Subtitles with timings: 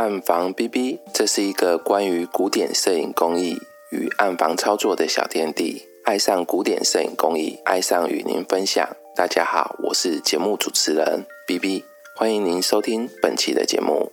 [0.00, 3.58] 暗房 B B，这是一个关于古典摄影工艺
[3.92, 5.82] 与暗房操作的小天地。
[6.06, 8.96] 爱上古典摄影工艺，爱上与您分享。
[9.14, 11.84] 大家好，我是节目主持人 B B，
[12.16, 14.10] 欢迎您收听本期的节目。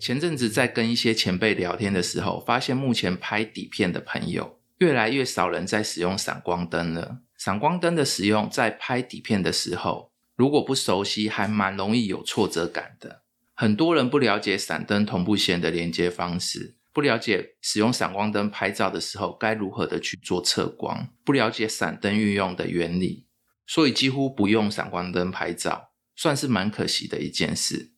[0.00, 7.18] 前阵子在跟一些前辈聊天的时候，发现目前拍底片的朋友越来越少人在使用闪光灯了。
[7.36, 13.22] 闪光灯的使用在拍底片的时候，如果不熟悉，还蛮容易有挫折感的。
[13.60, 23.26] 很多人不了解闪灯同步线的连接方式，不了解使用闪光灯拍照的时候该如何的去做测光，不了解闪灯运用的原理，
[23.66, 27.90] 所以几乎不用闪光灯拍照，算是蛮可惜的一件事。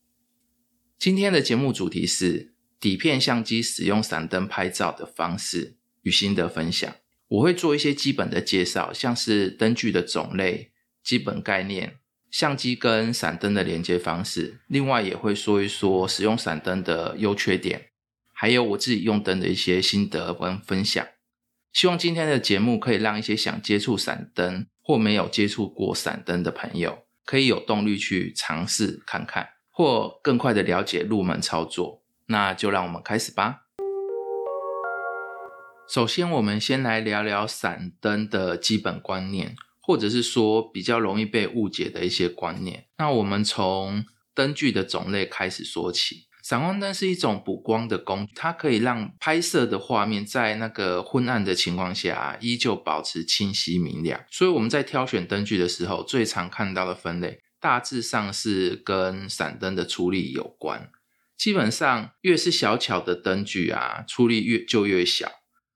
[0.99, 6.91] 今天的节目主题是底片相机使用闪灯拍照的方式与心得分享。
[7.29, 10.73] 我会做一些基本的介绍，像是灯具的种类、
[11.05, 11.99] 基本概念。
[12.31, 17.91] 相机跟闪灯的连接方式，另外也会说一说使用闪灯的优缺点，
[18.33, 21.05] 还有我自己用灯的一些心得跟分享。
[21.73, 32.03] 希望今天的节目可以让一些想接触闪灯或没有接触过闪灯的朋友，可以有动力去尝试看看，或更快的了解入门操作。
[32.27, 33.63] 那就让我们开始吧。
[35.89, 39.57] 首先，我们先来聊聊闪灯的基本观念。
[39.91, 42.85] 或者是说比较容易被误解的一些观念。
[42.97, 46.29] 那我们从灯具的种类开始说起。
[46.45, 54.25] 闪光灯是一种补光的工具，它可以让拍摄的画面在那个昏暗的情况下依旧保持清晰明亮。
[54.31, 60.89] 所以我们在挑选灯具的时候，最常看到的分类大致上是跟闪灯的出力有关。
[61.37, 65.29] 基本上越是小巧的灯具啊，出力越就越小。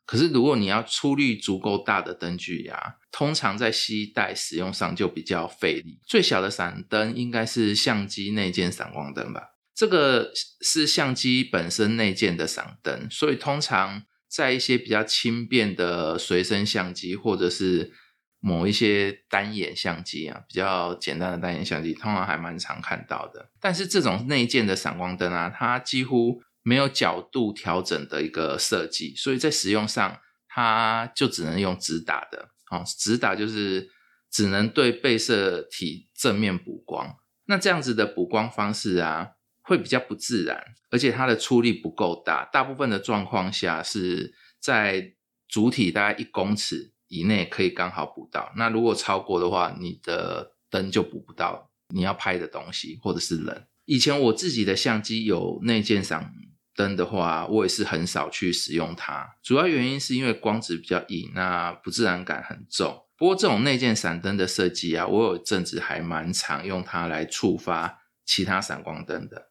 [0.07, 6.01] 可是如果你要出力足够大的灯具呀，通常在吸带使用上就比较费力。
[6.07, 9.55] 最小的闪灯应该是相机内建闪光灯吧？
[9.75, 17.93] 这个是相机本身内建的闪灯，所以通常在一些比较轻便的随身相机，或者是
[18.41, 23.51] 某一些单眼相机啊，比较简单的单眼相机，通常还蛮常看到的。
[23.61, 32.49] 但是这种内建的闪光灯啊，它几乎没有角度调整的一个设计，所以在使用上，它就只能用直打的。
[32.71, 33.91] 哦，直打就是
[34.31, 37.15] 只能对被摄体正面补光，
[37.45, 42.47] 那这样子的补光方式啊，会比较不自然，而且它的出力不够大。
[42.47, 45.15] 大部分的状况下是在
[45.47, 53.69] 主体大概一公尺以内可以刚好补到，那如果超过的话，你的灯就补不到你要拍的东西或者是人。
[53.85, 56.33] 以前我自己的相机有内建闪
[56.75, 59.37] 灯的话，我也是很少去使用它。
[59.43, 63.05] 主要原因是因为光质比较硬，那不自然感很重。
[63.17, 69.51] 不过这种内建闪灯的设计啊，我有阵子还蛮常用它来触发其他闪光灯的，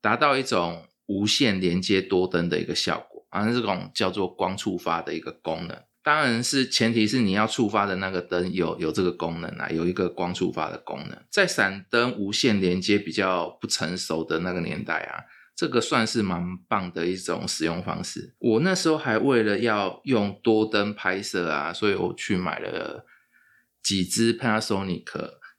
[0.00, 3.26] 达到一种无线连接多灯的一个效果。
[3.28, 11.18] 啊，这种叫做光触发的一个功能，当然是前提是你要触发的那个灯有有这个功能啊，有一个光触发的功能。
[11.30, 15.24] 在闪灯无线连接比较不成熟的那个年代啊。
[15.62, 18.34] 这个算是蛮棒的一种使用方式。
[18.40, 23.06] 我那时候还为了要用多灯拍摄啊，所以我去买了
[23.80, 25.04] 几支 Panasonic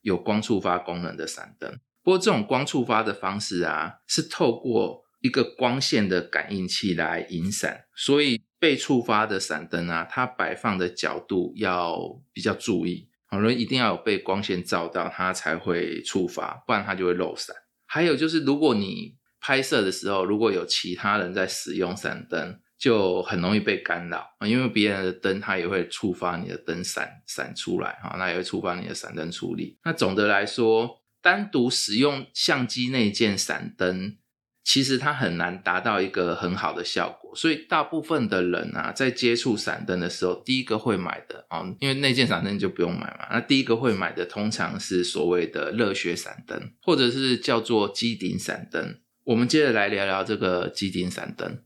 [0.02, 1.80] 有光触发功能的闪灯。
[2.02, 11.98] 不过这种光触发的方式啊，是透过一个光线的感应器来引闪，所以被触发的闪灯啊，它摆放的角度要
[12.34, 17.56] 比较注意，好人一定要有被光线照到，它才会触发，不然它就会漏闪。
[17.86, 19.16] 还有就是，如果你
[19.46, 29.78] 拍摄的时候，如果有其他人在使用闪灯，就很容易被干扰啊，因为别人的灯它也会触发你的灯闪闪出来哈，那也会触发你的闪灯处理。
[29.84, 34.16] 那总的来说，单独使用相机内建闪灯，
[34.64, 37.36] 其实它很难达到一个很好的效果。
[37.36, 49.00] 所以大部分的人啊，在接触闪灯的时候，第一个会买的啊，因为内建闪灯就不用买嘛，那第一个会买的通常是所谓的热血闪灯，或者是叫做机顶闪灯。
[49.26, 51.64] 我们接着来聊聊这个机顶闪灯。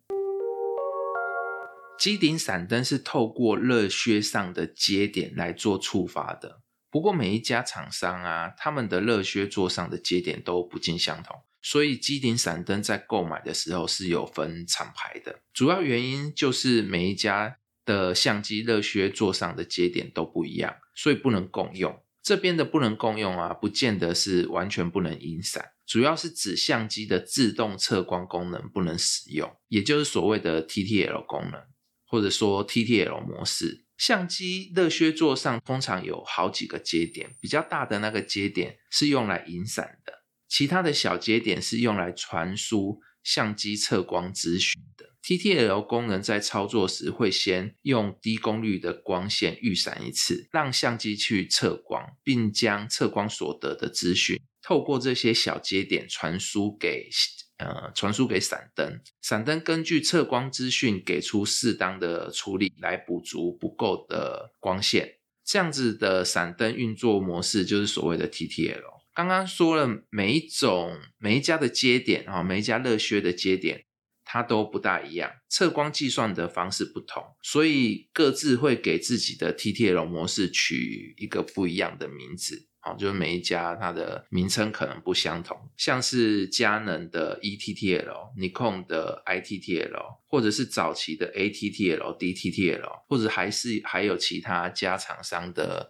[1.98, 6.62] 机顶闪灯是透过热靴上的接点来做触发的。
[6.92, 15.39] 不过每一家厂商啊，他们的热靴座上的接点都不尽相同，所以机顶闪灯在购买的时候是有分厂牌的。
[15.51, 22.00] 主要原因就是每一家的相机热靴座上的接点都不一样，所以不能共用。
[22.21, 25.71] 这边的不能共用啊，不见得是完全不能引闪。
[25.88, 31.62] 主要是指相机的自动测光功能不能使用，也就是所谓的 TTL 功能，
[32.06, 33.86] 或者说 TTL 模式。
[33.98, 40.25] 相机热靴座上通常有好几个接点，比较大的那个接点是用来引闪的。
[40.50, 45.06] 其他的小节点是用来传输相机测光资讯的。
[45.28, 57.10] TTL 功能在操作时会先用低功率的光线预闪一次，让相机去测光，并将测光所得的资讯透过这些小节点传输给
[57.58, 59.02] 呃传输给闪灯。
[59.22, 65.16] 闪灯根据测光资讯给出适当的处理来补足不够的光线。
[65.44, 68.82] 这样子的闪灯运作模式就是所谓的 TTL。
[69.14, 73.84] 刚刚说了每一种每一家的接点啊，每一家热靴的接点。
[74.30, 82.68] 它都不大一样，测光计算的方式不同，所以各自会给自己的 TTL 模式取一个不一样的名字。
[82.80, 95.90] 好，就是每一家它的名称可能不相同，像是佳能的 ETTL、尼康的 ITTL，或者是早期的 ATTL、DTTL，或者还是还有其他家厂商的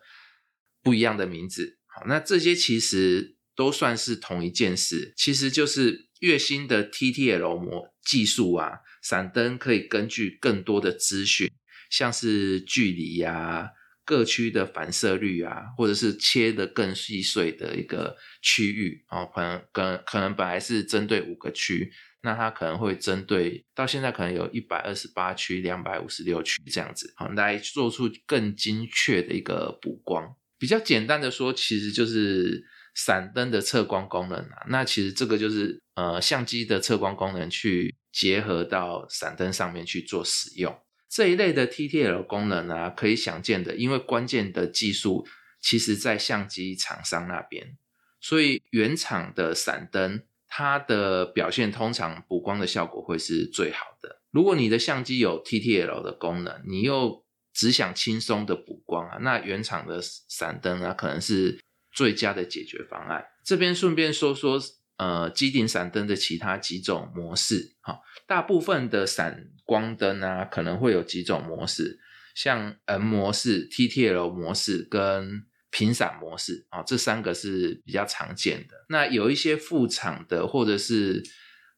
[0.83, 1.79] 不一样的名字。
[1.87, 7.93] 好，那这些其实都算是同一件事，其实就是月新的 TTL 模。
[8.07, 8.71] 技术啊，
[9.03, 11.51] 闪灯可以根据更多的资讯，
[11.89, 13.69] 像是距离呀、
[14.05, 21.91] 各区的反射率啊，或者是切的更细碎的一个区域啊，可能跟可能本来是针对五个区，
[22.21, 30.33] 那它可能会针对到现在可能有一百二十八区、两百五十六区这样子，好来做出更精确的一个补光。
[30.57, 32.63] 比较简单的说，其实就是。
[32.97, 40.73] 闪灯的测光功能啊，那其实这个就是呃相机的测光功能去结合到闪灯上面去做使用
[41.09, 45.27] 这一类的 TTL 功能啊，可以想见的，因为关键的技术
[45.59, 47.77] 其实在相机厂商那边，
[48.21, 54.21] 所以原厂的闪灯它的表现通常补光的效果会是最好的。
[54.29, 61.59] 如果你的相机有 TTL 的功能，你又只想轻松的补光啊，那原厂的闪灯啊可能是。
[61.93, 63.25] 最佳的解决方案。
[63.43, 64.61] 这边顺便说说，
[64.97, 67.75] 呃，机顶闪灯的其他几种模式。
[67.81, 71.99] 哈，大部分的闪光灯啊，可能会有几种模式，
[72.35, 76.65] 像 N 模式、TTL 模式跟频闪模式。
[76.69, 78.85] 啊，这三个是比较常见的。
[78.89, 81.21] 那有一些副厂的，或者是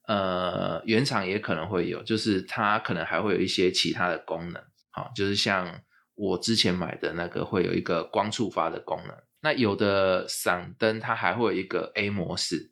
[0.08, 4.64] 呃原厂也可能会有，就是它可能还会有一些其他的功能。
[4.92, 5.82] 好，就是像
[6.16, 9.16] 我之前买的那个，会有一个光触发的功能。
[9.42, 12.72] 那有的闪灯它还会有一个 A 模式，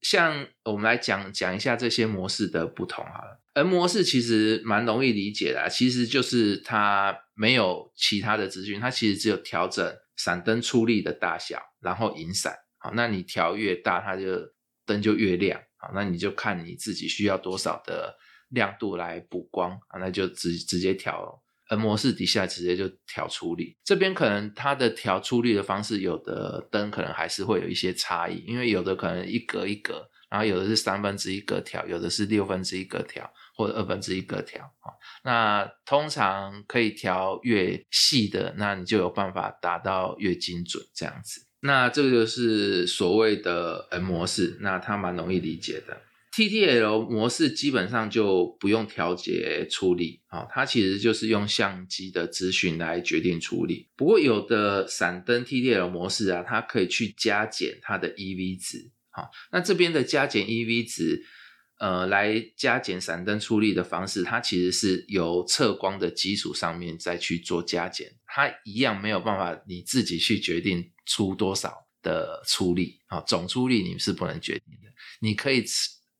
[0.00, 3.40] 像我们来讲讲一下这些模式的不同好了。
[3.54, 12.56] N 模式其实蛮容易理解的，其实就是它没有其他的资讯，它其实只有调整闪灯出力的大小，然后引闪。
[12.78, 14.38] 好，那你调越大，它就
[14.86, 15.60] 灯就越亮。
[15.76, 18.16] 好，那你就看你自己需要多少的
[18.50, 21.42] 亮度来补光啊，那就直直接调。
[21.68, 34.92] N 模式底下直接就调出力，这边可能它的调出力的方式，有的灯可能还是会有一些差异，因为有的可能一格一格，然后有的是三分之一格调，有的是六分之一格调，或者二分之一格调啊。
[35.24, 41.46] 那通常可以调越细的，那你就有办法达到越精准这样子。
[41.60, 46.00] 那这个就是所谓的 N 模式，那它蛮容易理解的。
[46.38, 53.88] TTL 模式基本上就不用调节出力啊，它其实就是用相机的资讯来决定出力。
[53.96, 59.24] 不过有的闪灯 TTL 模式啊，它可以去加减它的 EV 值啊。
[59.50, 61.20] 那这边的加减 EV 值，
[61.80, 74.88] 呃，来加减闪灯出力的方式，它其实是由测光的基础上面再去做加减，它一样没有办法你自己去决定出多少的出力啊，总出力你是不能决定的，
[75.20, 75.64] 你可以。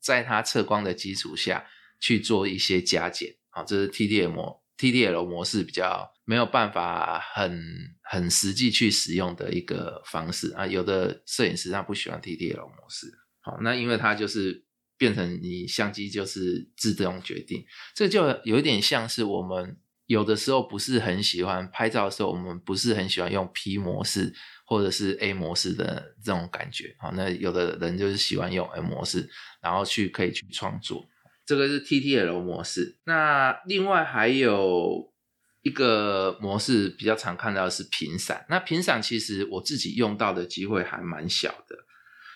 [0.01, 1.67] 在它测光的基础下
[2.01, 10.53] 去做一些加减，啊，这是 TDL TDL 模式比较没有办法很很实际去使用的一个方式。
[10.55, 10.67] 啊。
[10.67, 14.65] 有的摄影师他不喜欢 TTL 模式，好，那因为它就是
[14.97, 17.65] 变成你相机就是自动决定，
[17.95, 19.79] 这就有一点像是我们
[20.09, 24.35] 有的时候不是很喜欢拍照的时候，我们不是很喜欢用 P 模式。
[24.71, 29.27] 或者是 A 模式的这种感觉，好，那有的人就是喜欢用 M 模式，
[29.63, 31.09] 然后去可以去创作，
[31.47, 32.99] 这个是 TTL 模式。
[33.05, 35.11] 那另外还有
[35.63, 41.75] 一个模式比较常看到的是频闪，那频闪其实我自己用到的机会还蛮小的。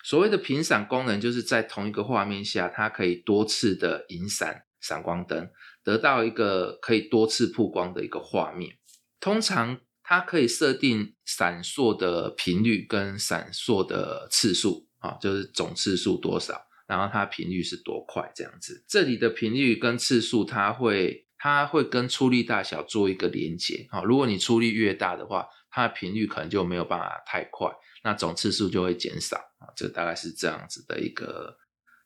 [0.02, 5.50] 所谓的频闪功能，就是在同一个画面下，它可以多次的引闪闪光灯，
[5.84, 8.76] 得到一个可以多次曝光的一个画面，
[9.20, 9.80] 通常。
[10.04, 18.84] 它可以设定闪烁的频率跟闪烁的次数啊，就是总次数多少，然后它频率是多快这样子。
[18.88, 24.02] 这里的频率跟次数，它会它会跟出力大小做一个连接啊。
[24.02, 27.70] 如果你出力越大的话，它的频率可能就没有办法太快，
[28.02, 31.56] 那总次数就会减少啊，这大概是这样子的一个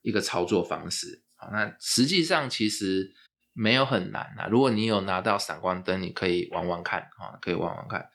[0.02, 1.48] 一个操作方式啊。
[1.50, 3.10] 那实际上其实
[3.56, 8.08] 没有很难啊，如果你有拿到闪光灯，你可以玩玩看啊，可以玩玩看。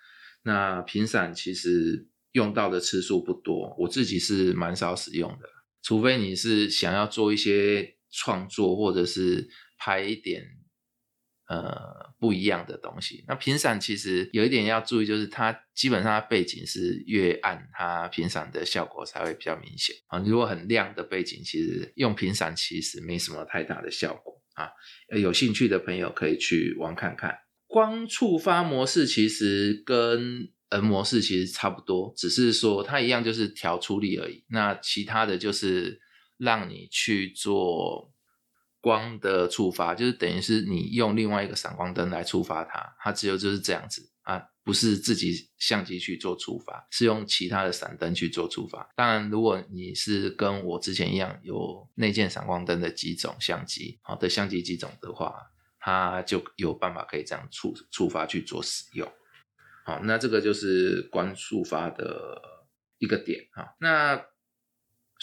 [0.43, 5.49] 那频闪其实用到的次数不多，我自己是蛮少使用的，
[5.81, 10.43] 除非你是想要做一些创作或者是拍一点。
[11.49, 13.25] 呃，不一样的东西。
[13.27, 20.17] 那频闪其实有一点要注意，就是它基本上背景是越暗，它频闪的效果才会比较明显啊。
[20.19, 25.17] 如果很亮的背景，其实用频闪其实没什么太大的效果啊。
[25.19, 27.37] 有兴趣的朋友可以去玩看看。
[27.67, 34.45] 光触发模式其实跟 N 模式其实差不多，只是说它一样就是调出力而已。
[34.49, 35.99] 那其他的就是
[36.37, 38.09] 让你去做。
[38.83, 48.89] 光的触发就是等于是你用另外一个闪光灯来触发它，它只有就是这样子啊，不是自己相机去做触发，是用其他的闪灯去做触发。
[48.95, 55.33] 当然，如果你是跟我之前一样有内建闪光灯的几种相机，好的相机几种的话，
[55.79, 59.11] 它就有办法可以这样触触发去做使用。
[59.85, 62.41] 好，那这个就是光触发的
[62.97, 64.25] 一个点啊，那。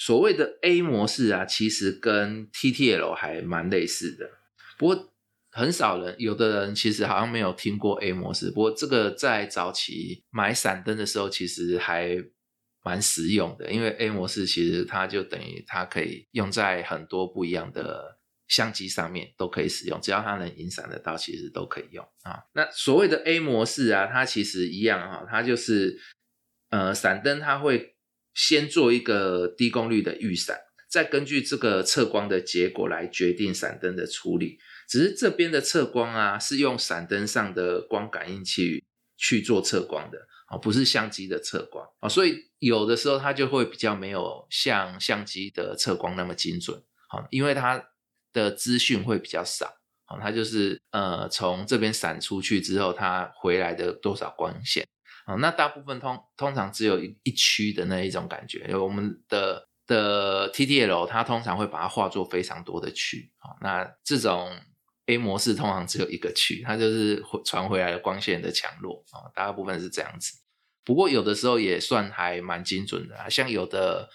[0.00, 4.30] 所谓的 A 模式啊，其实跟 TTL 还蛮类似的，
[4.78, 5.12] 不过
[5.58, 8.50] 很少人，有的人其实好像没有听过 A 模式。
[8.50, 12.16] 不过这个在早期买闪灯的时候，其实还
[12.84, 22.38] 蛮实用的，因为 A 模式其实它就等于它可以用在很多不一样的相机上面都可以使用，只要它能引闪得到，其实都可以用啊。
[22.54, 25.98] 那所谓的 A 模式啊，它其实一样哈，它就是
[26.70, 27.96] 呃闪灯它会。
[28.34, 30.56] 先做一个低功率的预闪，
[30.88, 34.58] 再根据这个测光的结果来决定闪灯的处理。
[34.88, 38.85] 只是这边的测光啊，是用闪灯上的光感应器
[39.16, 47.90] 去做测光的啊，不是相机的测光啊，所以有的时候它就会比较没有像相机的测光那么精准啊，因为它
[48.33, 49.66] 的资讯会比较少
[50.07, 54.87] 啊，它就是呃从这边闪出去之后，它回来的多少光线。
[55.26, 64.50] 啊，那大部分通通常只有一一区的那一种感觉，因为我们的的 TTL 它通常会把它化作非常多的区，啊，那这种
[65.08, 70.38] A 模式通常只有一个区，它就是传回来的光线的强弱，啊，大部分是这样子。
[70.84, 74.08] 不过有的时候也算还蛮精准的啊，像有的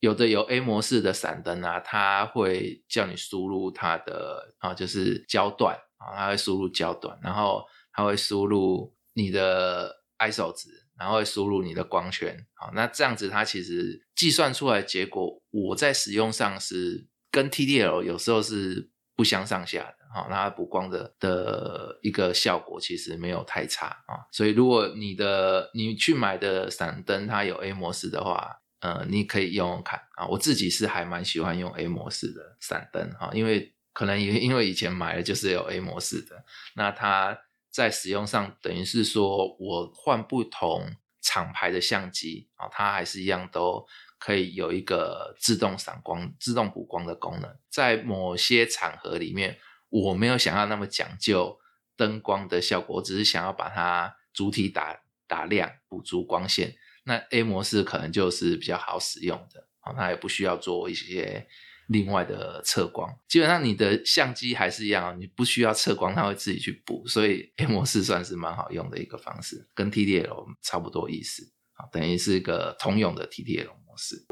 [0.00, 10.00] 有的有 A 模式的闪灯啊，它会叫你输入它的啊，就是焦段啊，它会输入焦段，然后它会输入你的。
[10.20, 10.68] ISO 值，
[10.98, 37.38] 然后会输入你的光圈，好，那这样子它其实计算出来结果，我在使用上是跟 TDL 有时候是不相上下的，好，那它补光的的一个效果其实没有太差啊，所以如果你的你去买的闪灯它有 A 模式的话，呃，你可以用用看啊，我自己是还蛮喜欢用 A 模式的闪灯哈，因为可能也因为以前买的就是有 A 模式的，那它。
[37.72, 43.86] 在使用上，等于是说我换不同厂牌的相机啊，它还是一样都
[44.18, 47.48] 可以有一个自动闪光、自动补光的功能。
[47.70, 49.56] 在某些场合里面，
[49.90, 51.58] 我没有想要那么讲究
[51.96, 56.74] 灯光的效果，我只是想要把它主体打打亮，补足光线。
[57.04, 61.46] 那 A 模式可能就是比较好使用的啊，它也不需要做一些。
[61.88, 71.42] 另外的测光，基本上你的相机还是一样，你不需要测光，它会自己去补，所以 A 模式算是蛮好用的一个方式，跟 TDL 差不多意思
[71.72, 74.24] 啊，等于是一个通用的 TDL 模式。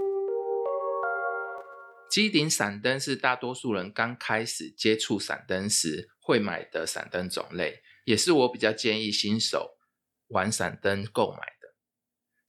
[2.11, 9.77] 机顶闪灯是大多数人刚开始接触闪灯时会买的闪灯种类，也是我比较建议新手
[10.29, 11.75] 玩闪灯购买的。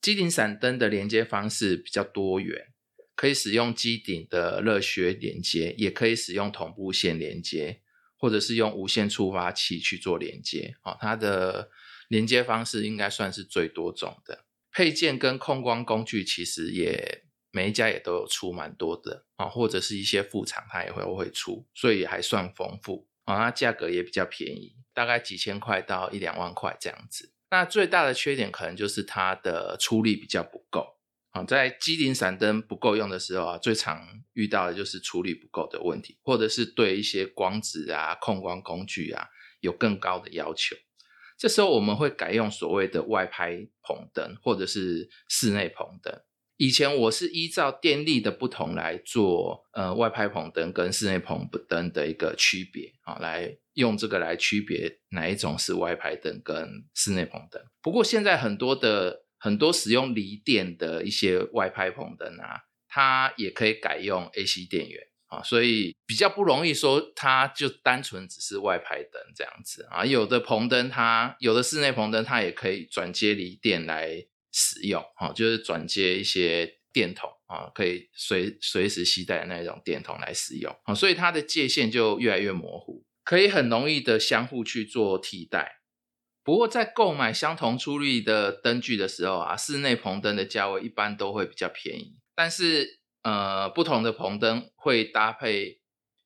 [0.02, 2.74] 机顶闪灯的连接方式比较多元。
[3.16, 7.82] 可以使用机顶的热靴连接，也可以使用同步线连接，
[8.16, 10.78] 或者是用无线触发器去做连接。
[10.84, 11.70] 哦，它的
[12.08, 14.46] 连接方式应该算是最多种的。
[14.72, 23.38] 配件跟控光工具其实也每一家也都有出蛮多的啊，或者是一些副厂它也会会出，所以还算丰富啊。
[23.38, 27.34] 它价格也比较便宜，大概几千块到一两万块这样子。
[27.52, 30.98] 那最大的缺点可能就是它的出力比较不够。
[31.32, 34.02] 啊，在机顶闪灯不够用的时候啊，最常
[34.34, 39.28] 遇到的就是处理不够的问题，或者是对一些光子啊、控光工具啊
[39.60, 40.76] 有更高的要求。
[41.38, 46.20] 这时候我们会改用所谓的外拍棚灯，或者是室内棚灯。
[46.60, 57.64] 以前我是依照电力的不同来做，呃，外拍棚灯跟室内棚灯的一个区别啊，来用这个来区别哪一种是外拍灯跟室内棚灯。
[57.82, 70.06] 不过现在很多的很多使用锂电的一些外拍棚灯啊，它也可以改用 AC 电源啊，所以比较不容易说它就单纯只是外拍灯这样子啊。
[70.06, 85.78] 有的棚灯它有的室内棚灯它也可以转接锂电来使用啊，就是转接一些电筒啊，可以随随时携带的那种电筒来使用啊，所以它的界限就越来越模糊，可以很容易的相互去做替代。
[86.44, 92.16] 不过，在购买相同出力的灯具的时候啊，室内棚灯的价位一般都会比较便宜。
[92.34, 95.82] 但是，呃，不同的棚灯会搭配，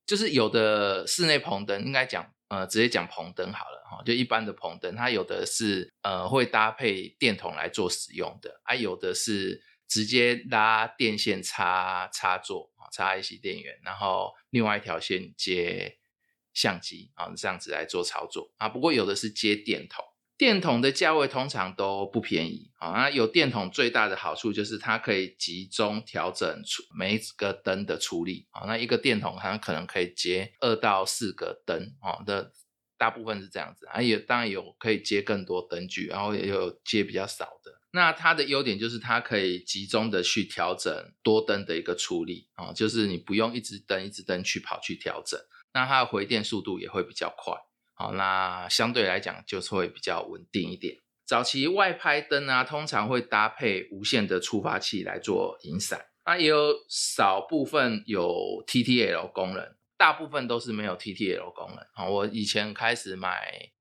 [0.06, 15.98] 就是有的室内棚灯，应该讲，呃，直接讲棚灯好了哈，就一般的棚灯，它有的是呃会搭配电筒来做使用的，啊，有的是直接拉电线插插座啊，插 IC 电源，然后另外一条线接
[16.54, 18.70] 相机啊，这样子来做操作啊。
[18.70, 20.06] 不过有的是接电筒。
[20.38, 22.92] 电筒的价位通常都不便宜啊。
[22.92, 28.66] 那有电筒最大的好处就是它可以集中调整出每一个灯的出力啊。
[28.66, 32.52] 那一个电筒它可能可以接二到四个灯啊的，
[32.98, 34.02] 大部分是这样子啊。
[34.02, 37.72] 也当然有可以接更多灯具，然后也有接比较少的。
[37.92, 45.40] 那它的优点就是它可以集中的去调整多灯的一个出力啊，就是你不用一直灯一直灯去跑去调整，
[45.74, 47.54] 那它的回电速度也会比较快。
[47.96, 50.98] 好，那相对来讲就是会比较稳定一点。
[51.26, 61.78] 早期外拍灯啊，通常会搭配无线的触发器来做引闪，那也有少部分有 TTL 功能，大部分都是没有 TTL 功能。
[61.94, 63.72] 啊，我以前开始买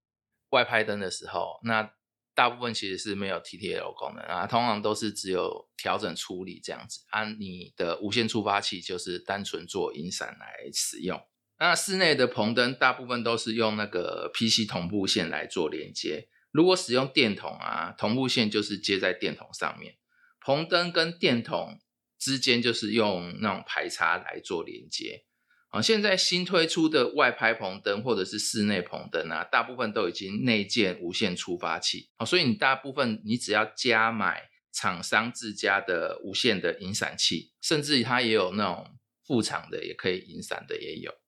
[0.51, 1.93] 外拍灯的时候，那
[2.35, 11.21] 大部分其实是没有 TTL 功能啊，通常都是只有调整处理这样子，按你的无线触发器就是单纯做引闪来使用。
[11.63, 16.27] 那室内的棚灯大部分都是用那个 PC 同步线来做连接。
[16.51, 19.95] 如果使用电筒啊，同步线就是接在电筒上面，
[20.41, 21.79] 棚灯跟电筒
[22.19, 25.25] 之间就是用那种排插来做连接。
[25.69, 32.11] 啊，现在新推出的外拍棚灯或者是室内棚灯啊，大部分都已经内建无线触发器。
[32.17, 41.22] 啊，所以你大部分你只要加买厂商自家的无线的引闪器，甚至它也有那种副厂的，也可以引闪的也有。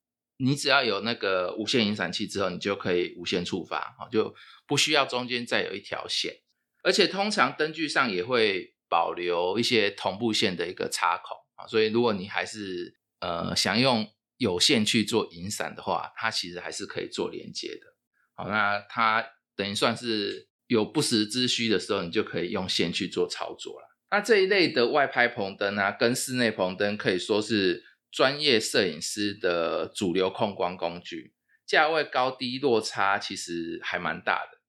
[0.44, 4.34] 你只要有那个无线引闪器之后，你就可以无线触发，啊，就
[4.66, 6.34] 不需要中间再有一条线。
[6.82, 17.86] 而且通常灯具上也会保留一些同步线的一个插口啊，所以如果你还是呃想用有线去做引闪的话，它其实还是可以做连接的。
[18.34, 19.24] 好，那它
[19.56, 23.96] 等于算是有不时之需的时候，你就可以用线去做操作了。
[24.10, 27.82] 那这一类的外拍棚灯啊，跟室内棚灯可以说是。
[28.14, 31.34] 专业摄影师的主流控光工具，
[31.66, 34.60] 价位高低落差其实还蛮大的。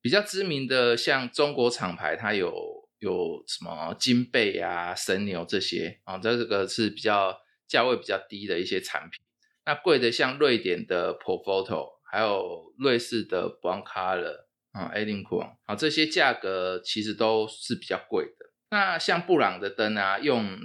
[0.00, 9.20] 比较知名的像中国厂牌，它有有什么金贝啊、神牛这些啊，这个是比较价位比较低的一些产品。
[9.66, 15.42] 那贵的像瑞典的 Profoto，还有瑞士的 b o n c o l o r 啊、a l i n c o
[15.42, 18.52] n 啊，这些价格其实都是比较贵的。
[18.70, 20.56] 那像布朗的灯啊，用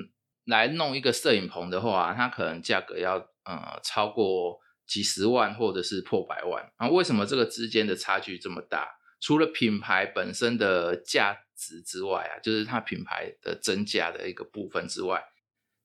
[0.46, 6.88] 来弄一个摄影棚的话，它可能价格要呃超过几十万或者是破百万啊？
[6.88, 8.88] 为什么这个之间的差距这么大？
[9.20, 15.24] 除了品牌本身的价值之外啊，就是它品牌的增加的一个部分之外，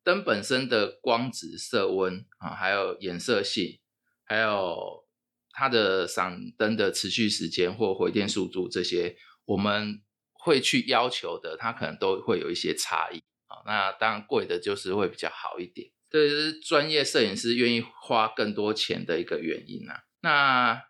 [0.04, 3.80] 灯本身的光子色温啊，还有颜色性，
[4.24, 5.06] 还有
[5.52, 13.22] 它的闪灯的持续时间或回电速度这些，我们会去要求的，它可能都会有一些差异。
[13.66, 20.04] 那当然贵的就是会比较好一点，这是专业摄影师愿意花更多钱的一个原因啊。
[20.22, 20.84] 那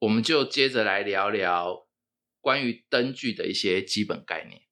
[0.00, 1.86] 我们就接着来聊聊
[2.40, 4.62] 关于灯具的一些基本概念。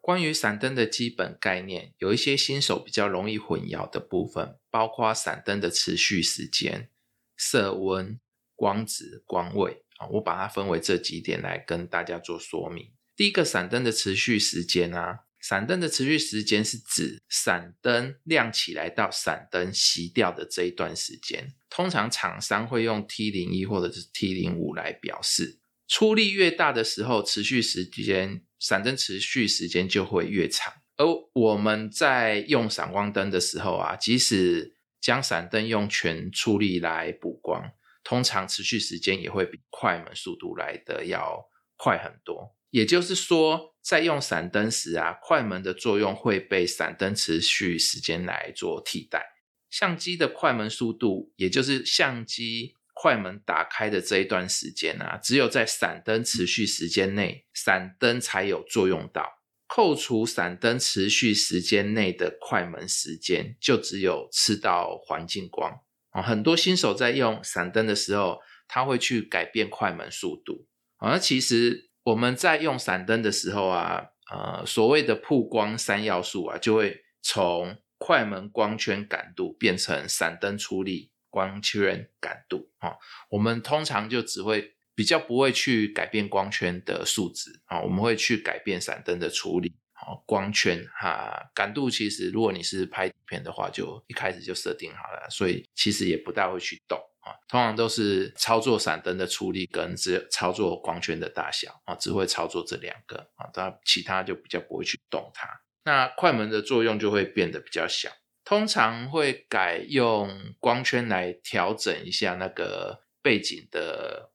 [0.00, 6.90] 关于闪灯的基本概念，有一些新手比较容易混淆的部分，包括闪灯的持续时间、
[7.36, 8.18] 色温、
[8.54, 12.90] 光子、光位啊，我把它分为这几点来跟大家做说明。
[13.18, 21.52] 第一个闪灯的持续时间啊，闪灯的持续时间是指闪灯亮起来到闪灯熄掉的这一段时间。
[21.68, 25.58] 通常厂商会用 T 零一或者是 T 零五来表示。
[25.88, 30.72] 出力越大的时候，持续时间闪灯持续时间就会越长。
[30.96, 37.68] 而我们在用闪光灯的时候啊，即使将闪灯用全出力来补光，
[38.04, 41.44] 通常持续时间也会比快门速度来的要
[41.76, 42.54] 快很多。
[42.70, 49.24] 也就是说，在用闪灯时啊，快门的作用会被闪灯持续时间来做替代。
[49.70, 59.38] 相机的快门速度，也就是相机快门打开的这一段时间啊，只有在闪灯持续时间内，闪灯才有作用到。
[59.66, 66.22] 扣除闪灯持续时间内的快门时间，就只有吃到环境光啊。
[66.22, 71.18] 很多新手在用闪灯的时候，他会去改变快门速度啊。
[71.18, 82.96] 其实我们在用闪灯的时候啊，呃，所谓的曝光三要素啊，就会从快门光圈感度变成闪灯出力光圈感度啊。
[83.30, 84.74] 我们通常就只会。
[84.98, 96.98] 比较不会去改变光圈的数值啊，我们会去改变闪灯的处理啊，光圈哈感度其实如果你是拍底片的话，就一开始就设定好了，所以其实也不大会去动
[97.48, 105.48] 通常都是操作闪灯的处理跟只操作光圈的大小啊，只会操作这两个啊，它其他就比较不会去动它。
[105.84, 108.10] 那快门的作用就会变得比较小，
[108.44, 114.32] 通常会改用光圈来调整一下那个背景的。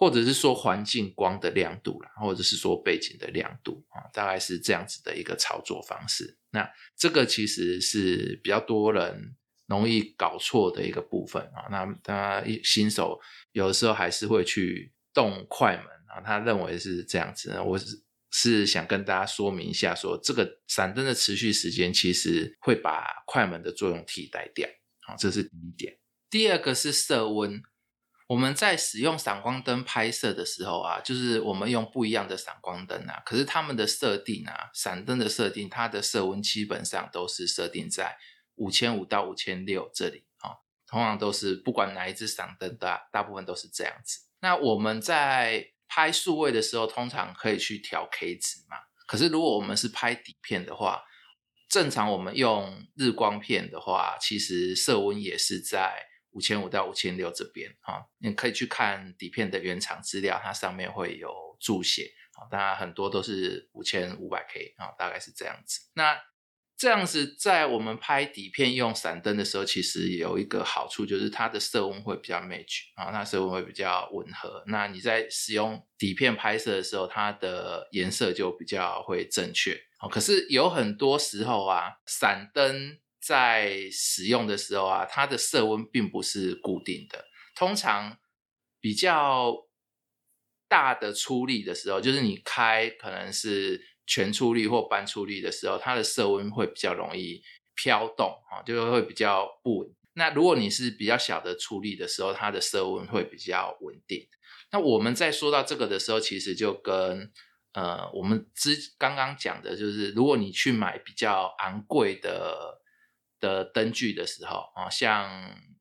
[0.00, 6.38] 或者是说环境光的亮度啦，或者是说背景的亮度啊，大概是这样子的一个操作方式。
[6.50, 9.34] 那这个其实是比较多人
[9.68, 11.68] 容易搞错的一个部分啊。
[11.70, 13.20] 那他新手
[13.52, 17.56] 有的时候还是会去动快门啊，他认为是这样子。
[17.60, 24.68] 我是是想跟大家说明一下，说这个闪灯的持续时间其实会把快门的作用替代掉
[25.06, 25.98] 啊，这是第一点。
[26.28, 27.62] 第二个是色温。
[28.28, 38.18] 我们在使用闪光灯拍摄的时候啊，就是我们用不一样的闪光灯啊，可是它们的设定啊，闪灯的设定，它的色温基本上都是设定在
[38.58, 44.20] 五千五到五千六这里啊，通常都是不管哪一支闪灯大大部分都是这样子。
[44.40, 51.02] 那我们在拍数位的时候，通常可以去调 K 值嘛，可是如果我们是拍底片的话，
[51.68, 56.06] 正常我们用日光片的话，其实色温也是在。
[56.32, 65.80] 五千五到五千六这边啊，你可以去看底片的原厂资料，它上面会有注写啊，当然很多都是五千五百 K 啊，大概是这样子。
[65.94, 66.16] 那
[66.78, 74.62] 这样子在我们拍底片用闪灯的时候，其实有一个好处就是它的色温会比较 match 啊，那色温会比较吻合。
[74.68, 79.78] 那你在使用底片拍摄的时候，它的颜色就比较会正确。
[80.10, 82.98] 可是有很多时候啊，闪灯。
[83.20, 87.26] 在使用的时候啊，它的色温并不是固定的。
[87.54, 88.16] 通常
[88.80, 89.52] 比较
[90.66, 97.42] 大的出力的时候，就是你开可能是全出力或半出力的时候，它的色温会比较容易
[97.76, 99.88] 飘动啊，就会比较不稳。
[100.14, 104.26] 那如果你是比较小的出力的时候，它的色温会比较稳定。
[104.72, 107.30] 那我们在说到这个的时候，其实就跟
[107.74, 112.78] 呃我们之刚刚讲的，就是如果你去买比较昂贵的。
[113.40, 115.30] 的灯具的时候啊，像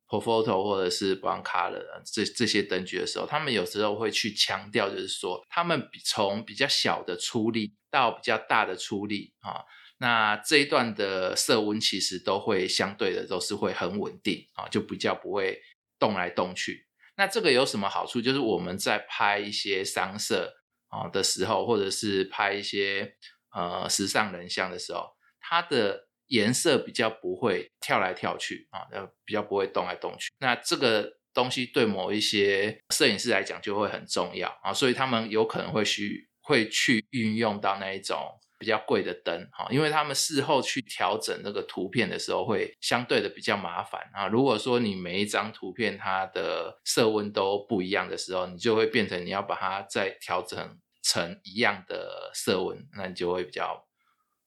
[0.07, 9.65] Profoto 或者是 b r o n Color 这这些灯具的时候，他们有时候会去强调，就是说他们从比较小的出力到比较大的出力啊，
[9.97, 15.59] 那这一段的色温其实都会相对的都是会很稳定啊，就比较不会
[15.99, 16.87] 动来动去。
[17.17, 18.21] 那这个有什么好处？
[18.21, 20.53] 就是我们在拍一些商摄
[20.87, 23.17] 啊的时候，或者是拍一些
[23.51, 25.09] 呃时尚人像的时候，
[25.41, 30.29] 它的颜色比较不会跳来跳去啊，呃，比较不会动来动去。
[30.39, 38.17] 那这个东西对某一些摄影师来讲就会很重要啊，所以他们有可能会去会去运用到那一种
[38.59, 44.27] 比较贵的灯哈，因为他们事后去调整那个图片的时候会相对的比较麻烦啊。
[44.27, 50.57] 如果说你每一张图片它的色温都不一样的时候，你就会变成你要把它再调整
[51.03, 53.87] 成一样的色温，那你就会比较。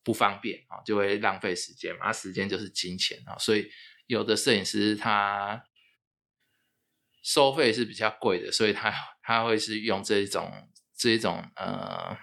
[0.02, 2.12] 不方便啊，就会浪费时间嘛。
[2.12, 3.70] 时间就是金钱啊，所以
[4.06, 5.62] 有的摄影师他
[7.22, 10.50] 收费是比较贵的，所以他他会是用这一种
[10.96, 12.16] 这一种呃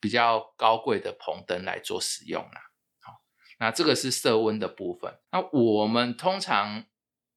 [0.00, 2.70] 比较高贵的棚灯来做使用啦。
[3.00, 3.20] 好，
[3.58, 5.18] 那这个是色温的部分。
[5.32, 6.86] 那我们通常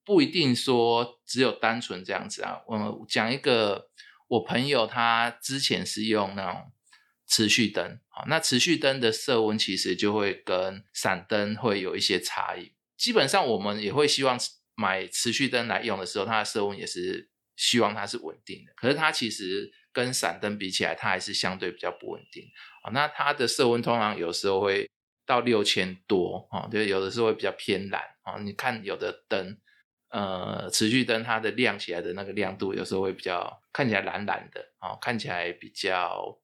[0.06, 2.62] 不一定说只有单纯这样子啊。
[2.68, 3.90] 我们讲一个，
[4.28, 6.72] 我朋友他之前是用那种。
[7.32, 12.74] 持续灯，好，那持续灯的色温其实就会跟闪灯会有一些差异。
[12.98, 14.38] 基本上我们也会希望
[14.76, 18.74] 买持续灯来用的时候，它的色温也是希望它是稳定的。
[18.76, 22.44] 可是它其实跟闪灯比起来，它还是相对比较不稳定。
[22.84, 24.92] 啊，那它的色温通常有时候会
[25.26, 28.04] 到六千多，啊，就有的时候会比较偏蓝。
[28.24, 29.58] 啊，你看有的灯，
[30.10, 36.41] 呃，持续灯它的亮起来的那个亮度有时候会比较看起来蓝蓝的，啊，看起来比较。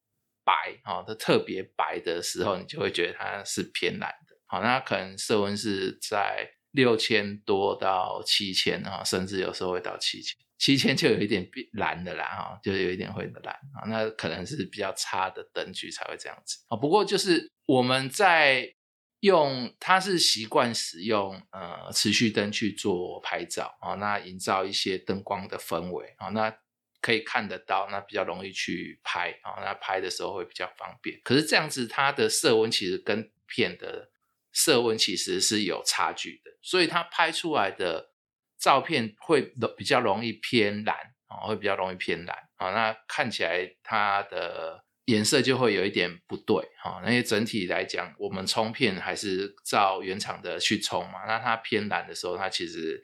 [0.48, 4.34] 白啊，它特别白的时候，你就会觉得它是偏蓝的。
[4.46, 10.34] 好，那可能色温是在六千多到七千啊，甚至有时候会到七千。
[10.56, 16.76] 七千就有一点蓝的啦，哈，就有一点会蓝啊，那可能是比较差的灯具才会这样子啊。
[16.76, 18.72] 不过就是我们在
[19.20, 26.52] 用，它是习惯使用呃持续灯去做拍照啊，那营造一些灯光的氛围啊，那
[27.00, 31.20] 可以看得到，那比较容易去拍啊，那拍的时候会比较方便。
[31.24, 34.10] 可是这样子它的色温其实跟片的
[34.52, 38.12] 色温其实是有差距的，所以它拍出来的。
[38.60, 39.40] 照片会
[39.76, 40.96] 比较容易偏蓝
[41.28, 47.00] 啊，会比较容易偏蓝啊，那看起来它的颜色就会有一点不对哈。
[47.04, 53.00] 那些整体来讲，我们冲片还是照原厂的去冲嘛，那它偏蓝的时候，它其实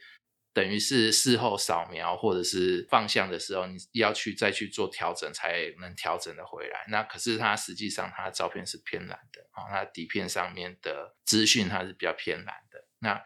[0.55, 6.87] 等于是事后扫描或者是放相的时候，你要去再去做调整才能调整的回来。
[6.89, 12.87] 那可是它实际上它的照片是偏蓝的啊，它底片上面的资讯它是比较偏蓝的。
[13.01, 13.21] 那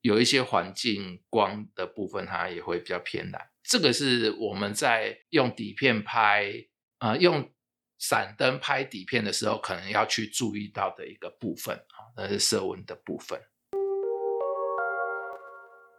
[0.00, 3.50] 有一些环境光的部分，它也会比较偏蓝。
[3.62, 6.52] 这个是我们在用底片拍，
[6.98, 7.52] 呃，用
[7.98, 13.40] 闪灯拍底片的时候，可能要去注意到的一个部分啊，那是色温的部分。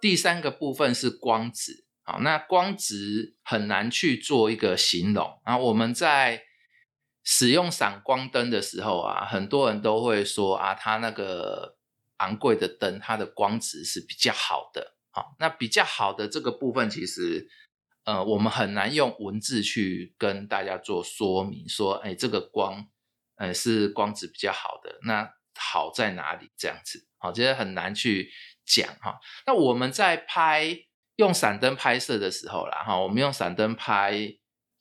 [0.03, 5.57] 第三个部分是光值，好，那光值很难去做一个形容啊。
[5.57, 6.43] 我们在
[7.23, 11.77] 使用闪光灯的时候啊，很多人都会说啊，它那个。
[12.17, 17.49] 昂贵的灯，它的光质是比较好的，好，那比较好的这个部分，其实，
[18.05, 22.87] 呃，我们很难用文字去跟大家做说明，说，哎，这个光，
[23.35, 26.49] 呃，是光质比较好的，那好在哪里？
[26.55, 28.29] 这样子，好，其实很难去
[28.65, 29.17] 讲哈。
[29.47, 30.77] 那我们在拍
[31.15, 34.35] 用闪灯拍摄的时候啦，哈，我们用闪灯拍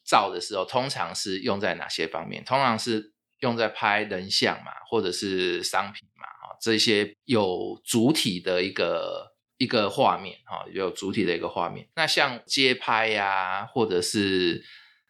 [0.05, 2.44] 照的时候，通常是用在哪些方面？
[2.44, 6.26] 通常是用在拍人像嘛，或者是商品嘛。
[6.26, 11.88] 哈这些有主体的一个一个画面，哈，有主体的一个画面。
[11.94, 14.64] 那像街拍呀，或者是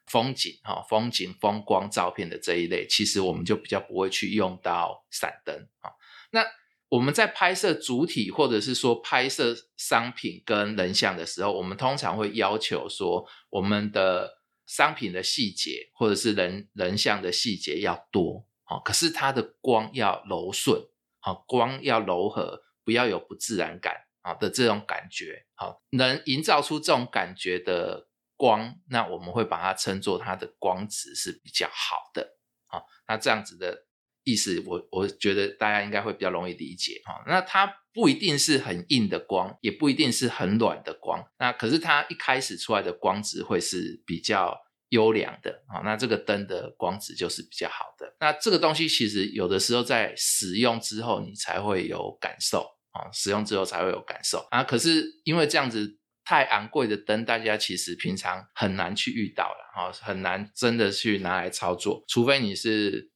[0.06, 5.92] 风景，哈，风景风光照片的这一类，其实我们就比较不会去用到闪灯，啊。
[6.30, 6.44] 那
[6.92, 20.82] 我们在拍摄主体，或者是说拍摄商品跟人像的时候，我们通常会要求说，我们的商品的细节，或者是人人像的细节要多，啊，可是它的光要柔顺。
[21.20, 33.86] 好，光要柔和，不要有不自然感啊的这种感觉，好，能营造出这种感觉的光，那我们会把它称作它的光质是比较好的，好，那这样子的
[34.24, 44.56] 意思，我我觉得大家应该会比较容易理解，哈，那它不一定是很硬的光，也不一定是很软的光，那可是它一开始出来的光质会是比较。
[44.92, 48.14] 优良的啊，那这个灯的光质就是比较好的。
[48.20, 52.58] 那这个东西其实有的时候在使用之后，你才会有感受
[52.90, 54.62] 啊，使用之后才会有感受啊。
[54.62, 63.10] 可是因为这样子太昂贵的灯，大家其实平常很难去遇到了啊，很难真的去拿来操作，除非你是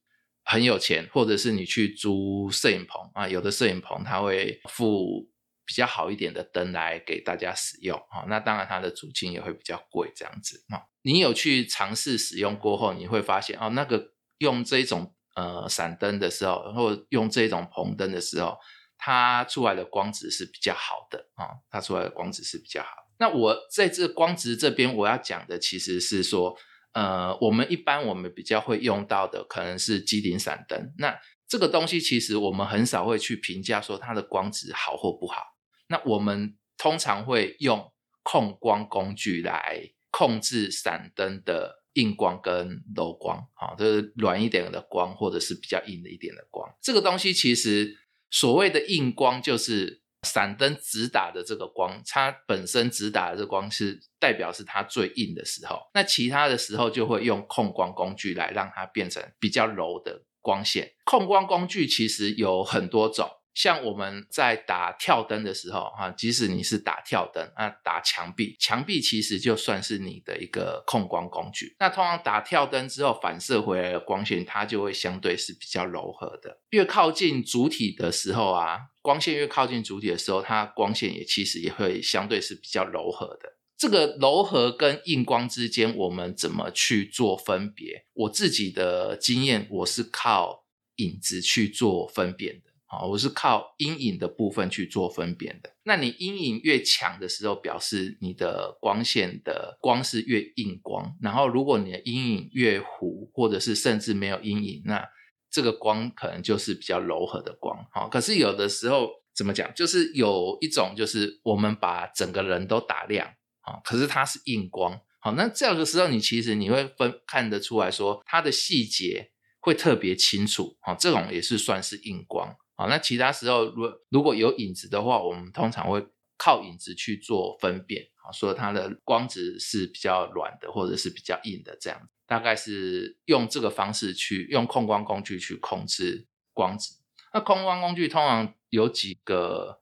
[0.47, 5.29] 很有钱，或者是你去租摄影棚啊，有的摄影棚它会附。
[5.69, 10.79] 比较好一点的灯来给大家使用啊，那当然它的租金也会比较贵，这样子啊。
[11.01, 18.57] 你有去尝试使用过后，你会发现哦，那个用这种呃闪灯的时候，或用这种棚灯的时候，
[18.97, 22.89] 它出来的光质是比较好的啊，它出来的光质是比较好。
[23.19, 26.57] 那我在这光质这边我要讲的其实是说，
[26.97, 31.15] 呃，我们一般我们比较会用到的可能是机顶闪灯，那
[31.47, 35.43] 这个东西其实我们很少会去评价说它的光质好或不好。
[35.89, 46.67] 那我们通常会用控光工具来控制闪灯的硬光跟柔光，啊，就是软一点的光或者是比较硬的一点的光。
[46.81, 47.95] 这个东西其实
[48.31, 55.79] 所谓的硬光，就是闪灯直打的这个光，它本身直打的这光是代表是它最硬的时候。
[55.93, 60.91] 那其他的时候就会用控光工具来让它变成比较柔的光线。
[61.05, 63.29] 控光工具其实有很多种。
[63.57, 71.75] 像我们在打跳灯的时候，哈，即使你是打跳灯啊，打墙壁，墙壁其实就算是你的一个控光工具。
[71.79, 76.59] 那通常打跳灯之后反射回来的光线，它就会相对是比较柔和的。
[76.69, 83.57] 越靠近主体的时候啊，光线越靠近主体的时候，它光线也其实也会相对是比较柔和的。
[83.75, 88.05] 这个柔和跟硬光之间，我们怎么去做分别？
[88.13, 90.65] 我自己的经验，我是靠
[90.97, 92.66] 影子去做分辨的。
[92.89, 95.75] 好，我是靠阴影的部分去做分辨的。
[95.83, 101.13] 那你阴影越强的时候，表示你的光线的光是越硬光。
[101.21, 105.05] 然后，如果你的阴影越糊，或者是甚至没有阴影，那
[105.51, 107.77] 这个光可能就是比较柔和的光。
[107.91, 113.27] 好，可是有的时候怎么讲，就是有一种就是我们把整个人都打亮，
[113.63, 114.97] 啊，可是它是硬光。
[115.19, 120.77] 好，那这个时候你其实你会分看得出来说它的细节会特别清楚。
[120.79, 122.55] 好，这种也是算是硬光。
[122.77, 128.07] 好，那其他时候如如果有影子的话，我们通常会靠影子去做分辨。
[128.17, 136.95] 啊，说它的光质是比较软的，或者是比较硬的，这样大概是用这个方式去用控光工具去控制光质。
[137.33, 139.81] 那控光工具通常有几个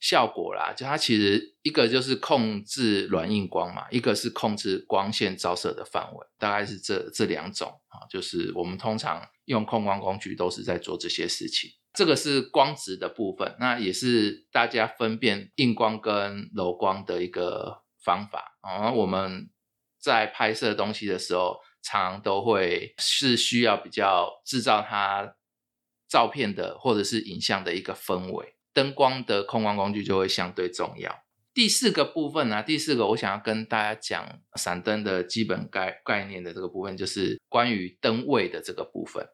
[0.00, 8.06] 效果啦，就它其实一个就是控制软硬光嘛，一个是控制光线照射的范围，大概是这这两种啊。
[8.08, 11.70] 就是我们通常用控光工具都是在做这些事情。
[11.94, 18.92] 这个是光质的部分，那也是大家分辨硬光跟柔光的一个方法啊。
[18.92, 19.48] 我们
[19.98, 25.36] 在拍摄东西的时候，常都会是需要比较制造它。
[26.06, 31.24] 照片的或者是影像的一个氛围，灯光的控光工具就会相对重要。
[31.52, 39.26] 第四个部分呢，第四个我想要跟大家讲闪灯的基本概概念的这个部分，就是关于灯位的这个部分。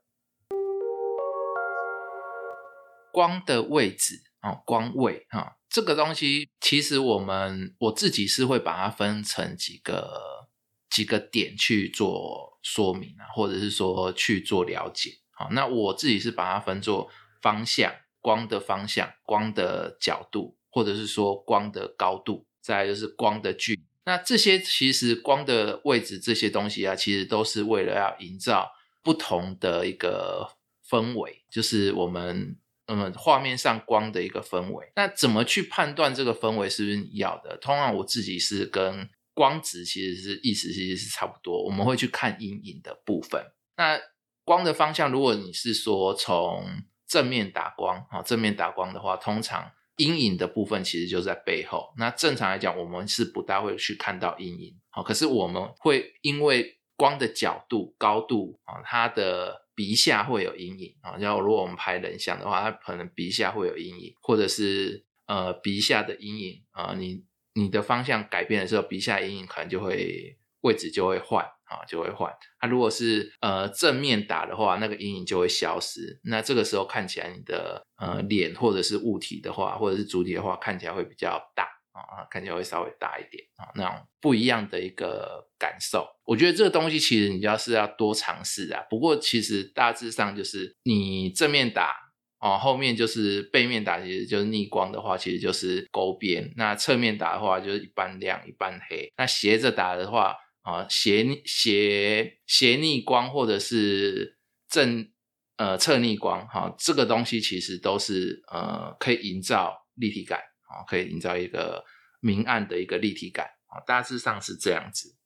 [3.12, 10.48] 光的位置啊，光位啊，这个东西其实我们我自己是会把它分成几个
[10.88, 15.12] 几个点去做说明啊，或者是说去做了解。
[15.30, 17.08] 好，那我自己是把它分作
[17.40, 23.82] 方向、光的方向、光的角度，或者是说光的高度，再就是光的距离。
[24.04, 28.70] 那这些其实光的位置这些东西啊，其实都是为了要营造
[29.02, 30.56] 不同的一个
[30.88, 32.58] 氛围，就是我们
[32.90, 34.92] 那么画面上光的一个氛围。
[34.96, 37.56] 那怎么去判断这个氛围是不是你要的？
[37.58, 43.40] 通常我自己是跟光值其实是意思其实是差不多，我们会去看阴影的部分。
[43.76, 43.98] 那
[44.44, 46.66] 光的方向，如果你是说从
[47.06, 51.94] 正面打光啊，正面打光的话，通常阴影的部分其实就在背后。
[51.96, 54.76] 那正常来讲，我们是不大会去看到阴影。
[54.90, 61.16] 好，可是我们会因为光的角度、高度啊，它的鼻下会有阴影啊。
[61.18, 71.44] 然后如果我们拍人像的话，它可能鼻下会有阴影，或者是呃鼻下的阴影啊，你你的方向改变的时候，鼻下阴影可能就会位置就会换。
[71.70, 72.28] 啊，就会换。
[72.58, 76.18] 它如果是呃正面打的话，那个阴影就会消失。
[76.24, 81.68] 那这个时候看起来你的呃脸或者是物体的话，或者是主体的话，看起来会比较大
[82.02, 86.06] 啊，看起来会稍微大一点啊，那种不一样的一个感受。
[86.24, 88.82] 我觉得这个东西其实你要是要多尝试啊。
[88.88, 91.94] 不过其实大致上就是你正面打
[92.40, 96.52] 哦，后面就是背面打，其实就是逆光的话，其实就是勾边。
[96.56, 99.12] 那侧面打的话，就是一半亮一半黑。
[99.16, 100.36] 那斜着打的话。
[100.62, 104.36] 啊，斜斜斜逆光或者是
[104.68, 105.10] 正
[105.56, 110.38] 呃侧逆光，哈，这个东西其实都是呃可以营造立体感，
[110.70, 111.84] 啊，可以营造一个
[112.20, 115.16] 明暗的一个立体感，啊，大致上是这样子。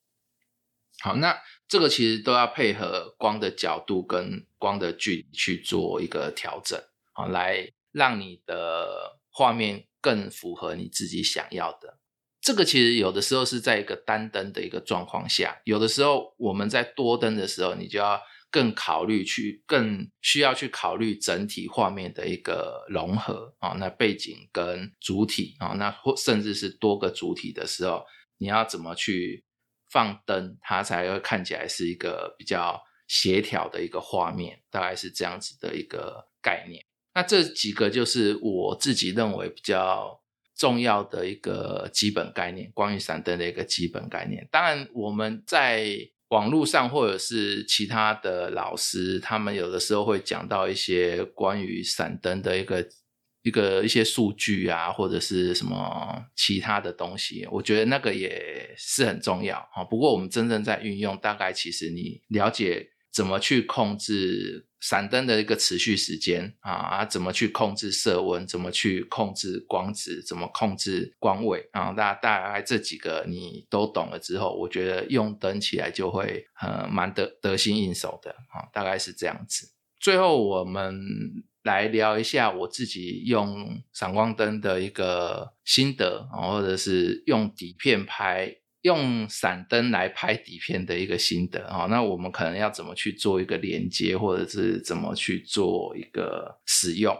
[1.01, 1.37] 好，那
[1.69, 6.81] 这个其实都要配合光的角度跟光的距离去做一个调整，
[7.13, 11.99] 啊，来让你的画面更符合你自己想要的。
[12.41, 18.21] 这个其实有的时候是在一个单灯的一个状况下，有的时候我们在多灯的时候，你就要
[18.55, 23.71] 更考虑去，更需要去考虑整体画面的一个融合啊。
[23.81, 28.05] 那背景跟主体啊，那或甚至是多个主体的时候，
[28.38, 29.45] 你要怎么去
[29.90, 36.81] 放灯，它才会看起来是一个比较协调的一个画面，大概是这样子的一个概念。
[37.12, 40.23] 那这几个就是我自己认为比较。
[40.57, 44.47] 重要的一个基本概念，关于闪灯的一个基本概念。
[44.53, 45.99] 当然，我们在
[46.35, 52.85] 网络上或者是其他的老师，他们有的时候会讲到一些关于闪灯的一个
[53.42, 57.47] 一个一些数据啊，或者是什么其他的东西。
[57.53, 59.85] 我觉得那个也是很重要啊。
[59.85, 64.66] 不过，我们真正在运用，大概其实你了解怎么去控制。
[64.81, 68.46] 闪灯的一个持续时间啊啊，怎么去控制色温？
[68.46, 70.22] 怎么去控制光质？
[70.22, 71.90] 怎么控制光位啊？
[71.94, 79.73] 大大概这几个你都懂了之后，我觉得用灯起来就会呃蛮得得心应手的啊，大概是这样子。
[79.98, 81.00] 最后我们
[81.62, 88.54] 来聊一下我自己用闪光灯的一个心得啊，或者是用底片拍。
[88.85, 97.17] 用闪灯来拍底片的一个心得啊，那我们可能要怎么去做一个连接，或者是怎么去做一个使用？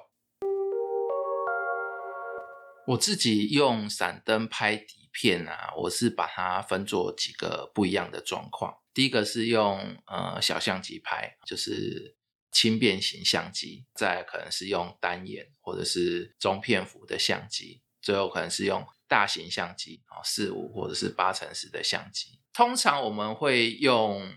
[2.87, 8.75] 我自己用闪灯拍底片啊，我是把它分作几个不一样的状况。
[8.93, 12.15] 第一个是用呃小相机拍，就是
[12.53, 18.87] 轻便型相机；再可能是用单眼或者是中片幅的相机；最后可能是用。
[19.15, 22.41] 大型相机啊，四五或者是八乘十的相机。
[22.53, 24.33] 通常我们会用。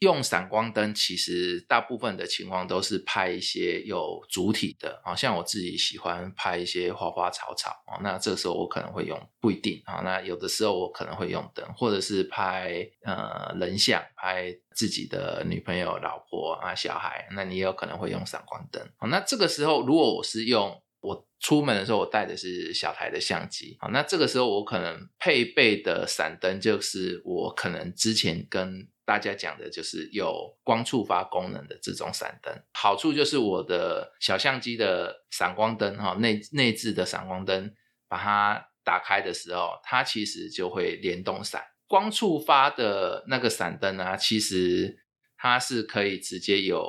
[0.00, 37.74] 用闪光灯，其实大部分的情况都是拍一些有主体的，啊，像我自己喜欢拍一些花花草草，哦，那这时候我可能会用，不一定，啊，那有的时候我可能会用灯，或者是拍呃人像，拍自己的女朋友、老婆啊、小孩，那你也有可能会用闪光灯，好，那这个时候如果我是用我出门的时候我带的是小台的相机，好，那这个时候我可能配备的闪灯就是我可能之前跟大家讲的就是有光触发功能的这种闪灯，好处就是我的小相机的闪光灯哈内内置的闪光灯，
[38.08, 41.62] 把它打开的时候，它其实就会联动闪。
[41.86, 45.04] 光触发的那个闪灯啊，其实
[45.36, 46.82] 它是可以直接有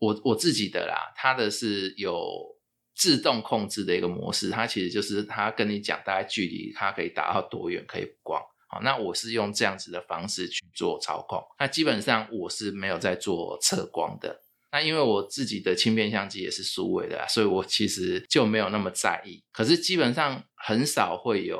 [0.00, 2.56] 我我自己的啦，它的是有
[3.00, 8.38] 自动控制的一个模式，它其实就是它跟你讲大概距离，它可以打到多远可以光。
[8.68, 11.42] 好，那我是用这样子的方式去做操控。
[11.58, 14.42] 那基本上我是没有在做测光的。
[14.70, 19.42] 那因为我自己的轻便相机也是数位的，所以我其实就没有那么在意。
[19.50, 21.58] 可是基本上很少会有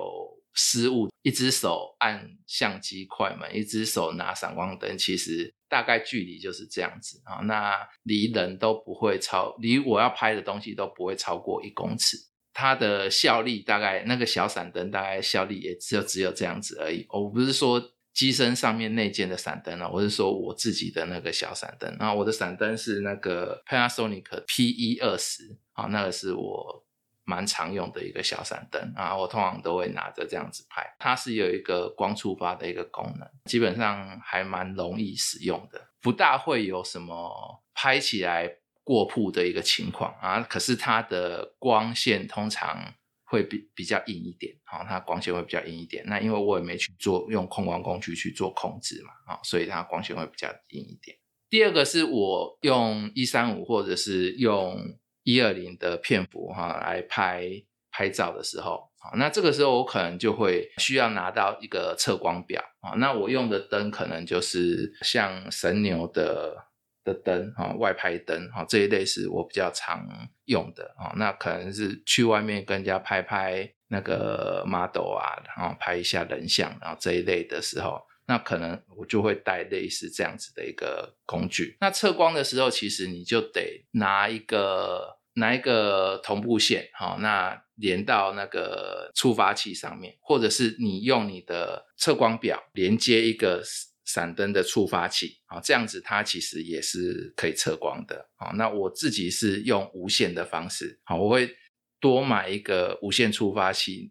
[0.52, 7.40] 失误，一只手按相机快门，一只手拿闪光灯，其实大概距离就是这样子啊。
[7.44, 12.18] 那离人都不会超，离我要拍的东西都不会超过一公尺。
[12.52, 17.06] 它的效力大概那个小闪灯大概效力也只有只有这样子而已。
[17.08, 17.80] 我不是说
[18.12, 21.96] 机身上面内建的闪灯啊，我是说我自己的那个小闪灯。
[21.98, 26.84] 然后我的闪灯是那个 Panasonic P 一二十啊，那个是我
[27.30, 29.16] 蛮常用的一个小闪灯啊。
[29.16, 38.56] 我通常都会拿着这样子拍，它是有一个光触发的一个功能，基本上还蛮容易使用的，不大会有什么拍起来。
[38.82, 46.02] 过曝的一个情况啊，可是它的光线通常会比比较硬一点啊，它光线会比较硬一点。
[46.06, 51.16] 那因为我也没去做用控光工具去做控制嘛啊，所以它光线会比较硬一点。
[51.48, 54.76] 第二个是我用一三五或者是用
[55.22, 57.44] 一二零的片幅哈来拍
[57.90, 66.68] 拍照的时候啊，那这个时候我可能就会需要拿到一个测光表啊，那我用的灯可能就是像神牛的。
[67.02, 70.06] 的灯哈，外拍灯哈，这一类是我比较常
[70.44, 71.10] 用的啊。
[71.16, 77.98] 那可能是去外面跟人家拍拍那个 model 啊，然后拍一下人像，然后这一类的时候，
[78.30, 81.76] 那可能我就会带类似这样子的一个工具。
[81.80, 93.60] 那测光的时候，其实你就得拿一个拿一个同步线哈，那连到那个触发器上面，或者是你用你的测光表连接一个。
[94.06, 98.50] 闪灯的触发器啊，这样子它其实也是可以测光的啊。
[98.56, 101.54] 那我自己是用无线的方式，好，我会
[102.00, 104.10] 多买一个无线触发器，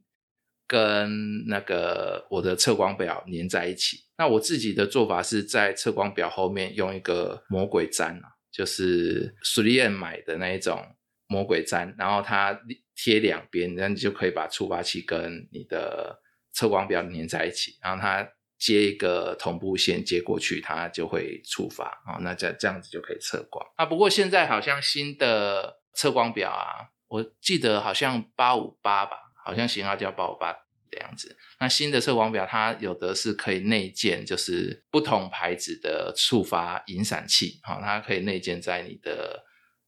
[0.69, 3.97] 跟那个我的测光表粘在一起。
[4.17, 10.79] 那我自己的做法是在测光表后面用一个魔鬼粘啊，就是苏利安买的那一种
[11.27, 12.57] 魔鬼粘，然后它
[12.95, 16.21] 贴两边，然后你就可以把触发器跟你的
[16.53, 18.29] 测光表粘在一起，然后它。
[18.61, 23.85] 接一个同步线接过去，它就会触发啊，那这这样子就可以测光啊。
[23.85, 30.53] 不过现在好像新的测光表啊，我记得好像八五八吧，好像型号叫八五八
[30.89, 31.37] 的样子。
[31.59, 39.43] 那新的测光表它有的是可以内建，就是不同牌子的触发引闪器啊，它可以内建在你的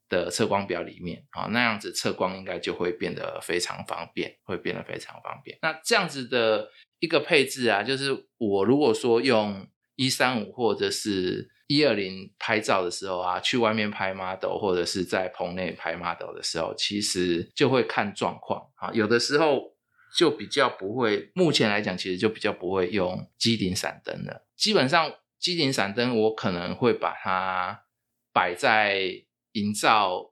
[0.10, 5.58] 的测光表里面啊，那样子测光应该就会变得非常方便，会变得非常方便。
[5.62, 6.70] 那这样子的。
[7.04, 18.92] 一个配置啊，就是我如果说用一三五或者是一二零拍照的时候啊，去外面拍 model 或者是在棚内拍 model 的时候，其实就会看状况啊。
[18.94, 19.74] 有的时候
[20.18, 24.46] 就比较不会，目前来讲其实就比较不会用机顶闪灯了。
[24.58, 27.86] 基本上机顶闪灯我可能会把它
[28.34, 30.31] 摆在营造。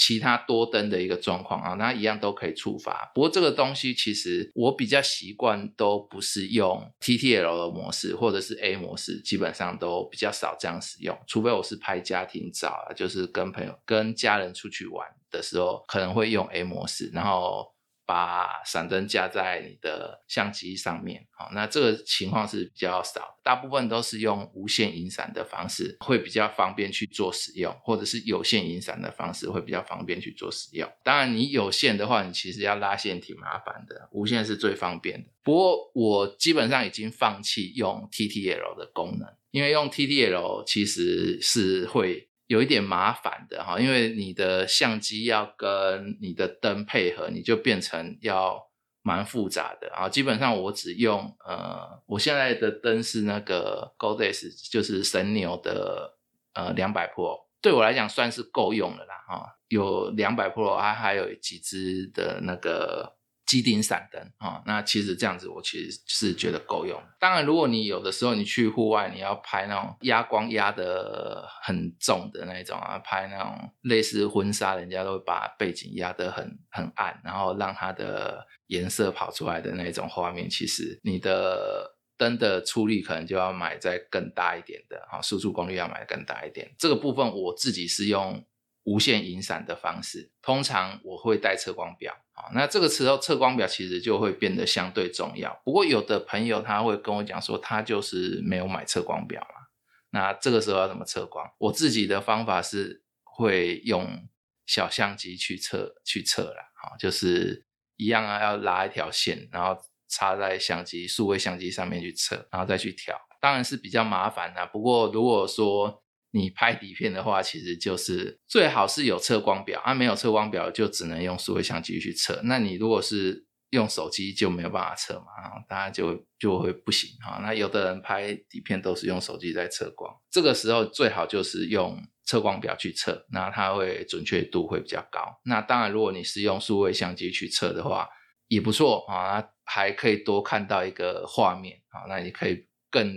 [0.00, 3.12] 其他多灯的一个状况啊，那一样都可以触发。
[3.14, 11.14] 不过这个东西其实我比较习惯都不是用 TTL 的模式，或者是 A 模式，基本上都比较少这样使用。
[11.26, 17.70] 除非我是拍家庭照啊，就是跟朋友、跟家人出去玩的时候，可能会用 A 模式，然后。
[18.10, 30.90] 把闪灯架在你的相机上面，好，那这个情况是比较少，大部分都是用无线引闪的方式，会比较方便去做使用，或者是有线引闪的方式会比较方便去做使用。
[31.04, 35.30] 当然，你有线的话，你其实要拉线挺麻烦的，无线是最方便的。
[35.44, 42.29] 不过我基本上已经放弃用 TTL 的功能，因为用 TTL 其实是会。
[42.50, 48.68] 有一点麻烦的哈，因为你的相机要跟你的灯配合，你就变成要
[49.02, 50.08] 蛮复杂的啊。
[50.08, 56.18] 基本上我只用呃，我现在的灯是那个 Goldess，就是神牛的
[56.54, 59.56] 呃两百 Pro，对我来讲算是够用了啦哈。
[59.68, 63.19] 有两百 Pro，还还有几支的那个。
[63.46, 67.02] 机顶闪灯啊，那其实这样子我其实是觉得够用。
[67.18, 86.72] 当然，如果你有的时候你去户外，你要拍那种压光压的很重的那种啊，拍那种类似婚纱，人家都会把背景压得很很暗，然后让它的颜色跑出来的那种画面，其实你的灯的出力可能就要买再更大一点的啊，输出功率要买更大一点。
[86.78, 88.44] 这个部分我自己是用。
[88.90, 92.50] 无线引闪的方式，通常我会带测光表啊。
[92.52, 95.62] 那这个时候测光表其实就会变得相对重要。
[95.64, 99.68] 不过有的朋友他会跟我讲说，他就是没有买测光表嘛。
[100.10, 101.48] 那这个时候要怎么测光？
[101.58, 104.28] 我自己的方法是会用
[104.66, 107.64] 小相机去测去测了啊，就是
[107.94, 113.16] 一样啊，要拉一条线，然后插在相机数位相机上面去测，然后再去调。
[113.40, 114.66] 当然是比较麻烦的。
[114.66, 116.02] 不过如果说
[116.32, 122.40] 你拍底片的话，其实就是最好是有测光表啊，没有测光表就只能用数位相机去测。
[122.44, 127.38] 那你如果是用手机就没有办法测嘛，啊，大家就就会不行啊。
[127.42, 135.40] 那有的人拍底片都是用手机在测光，这个时候最好就是用测光表去测，那它会准确度会比较高。
[135.44, 138.08] 那当然，如果你是用数位相机去测的话，
[138.46, 143.12] 也不错啊，还可以多看到一个画面啊，那你可以更。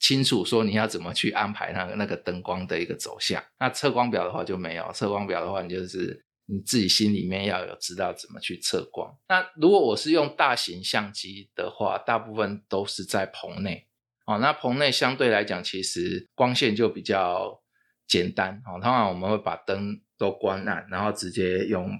[0.00, 3.44] 清楚说你要怎么去安排那个那个灯光的一个走向。
[3.58, 9.14] 那测光表的话就没有，测光表的话你就是你自己心里面要有知道怎么去测光。
[9.28, 13.86] 那如果我是用大型相机的话，大部分都是在棚内
[14.24, 14.38] 哦。
[14.38, 17.62] 那棚内相对来讲，其实光线就比较
[18.08, 18.80] 简单哦。
[18.80, 21.90] 通常我们会把灯都关暗，然后直接用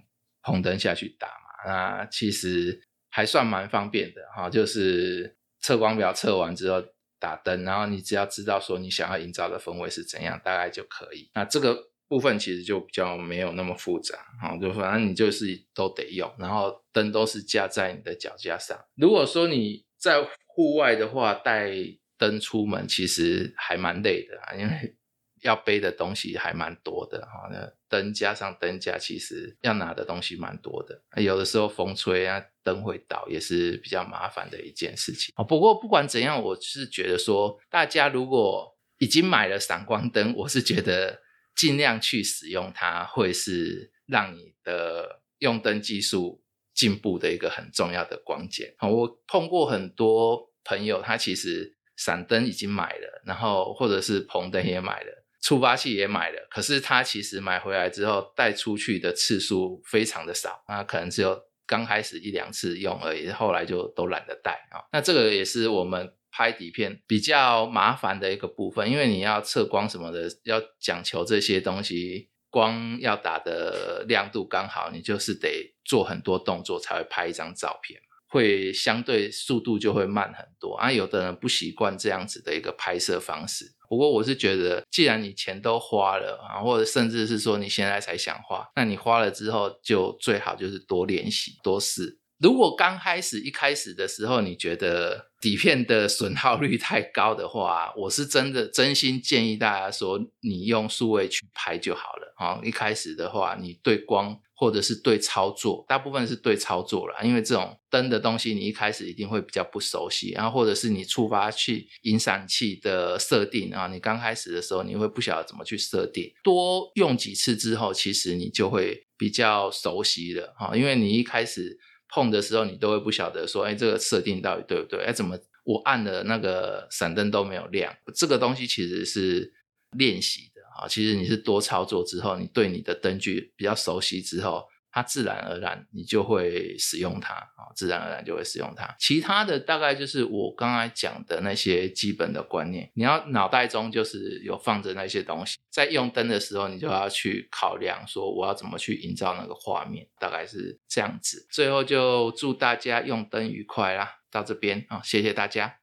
[0.42, 1.70] 棚灯下去打嘛。
[1.70, 2.80] 那其实
[3.10, 4.48] 还算蛮方便的哈。
[4.48, 6.82] 就是测光表测完之后。
[7.20, 11.30] 打灯，然后你只要知道说你想要营造的氛围是怎样，大概就可以。
[11.34, 18.76] 那这个部分其实就比较没有那么复杂，好，就反正你就是都得用，然后灯都是架在你的脚架上。
[18.96, 21.70] 如果说你在户外的话，带
[22.18, 24.96] 灯出门其实还蛮累的啊，因为。
[25.42, 31.02] 要背的东西还蛮多的哈，那灯加上灯架，其实要拿的东西蛮多的。
[31.22, 35.32] 有的时候风吹啊，灯会倒，也是比较麻烦的一件事情。
[35.36, 41.20] 哦不过不管怎样，我是觉得说，大家如果已经买了闪光灯，我是觉得
[41.56, 46.42] 尽量去使用它，会是让你的用灯技术
[46.74, 48.74] 进步的一个很重要的关键。
[48.80, 55.19] 我碰过很多朋友，他其实闪灯已经买了，然后或者是棚灯也买了。
[55.40, 64.84] 触发器也买了，可是他其实买回来之后带出去的次数非常的少，那可能只有刚开始一两次用而已，后来就都懒得带啊。
[64.92, 78.00] 那这个也是我们拍底片比较麻烦的一个部分，因为你要测光什么的，要讲求这些东西，光要打的亮度刚好，你就是得做很多动作才会拍一张照片。
[78.32, 83.64] 会相对速度就会慢很多啊，有的人不习惯这样子的一个拍摄方式。
[83.90, 92.20] 不过我是觉得，既然你钱都花了啊，或者甚至是说你现在才想花，那你花了之后就最好就是多练习多试。
[92.38, 102.60] 如果刚开始一开始的时候你觉得底片的损耗率太高的话，我是真的真心建议大家说，你用数位去拍就好了啊。
[102.62, 104.38] 一开始的话，你对光。
[104.60, 121.78] 或者是对操作，大部分是对操作了，因为这种灯的东西，你一开始一定会比较不熟悉，然后或者是你触发器、引闪器的设定啊，你刚开始的时候你会不晓得怎么去设定，多用几次之后，其实你就会比较熟悉了啊，因为你一开始
[122.12, 125.04] 碰的时候，你都会不晓得说，哎，这个设定到底对不对？
[125.04, 127.94] 哎，怎么我按的那个闪灯都没有亮？
[128.14, 129.52] 这个东西其实是
[129.96, 130.60] 练习的。
[130.80, 138.94] 啊，其实你是多操作之后，你对你的灯具比较熟悉之后，它自然而然你就会使用它啊，自然而然就会使用它。
[138.98, 151.46] 其他的大概就是我刚才讲的那些基本的观念，你要脑袋中就是有放着那些东西，在用灯的时候，你就要去考量说我要怎么去营造那个画面，大概是这样子。
[151.50, 154.18] 最后就祝大家用灯愉快啦！
[154.30, 155.78] 到这边啊，谢谢大家。